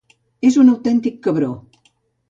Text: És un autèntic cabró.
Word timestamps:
És 0.49 0.57
un 0.63 0.73
autèntic 0.73 1.23
cabró. 1.29 1.55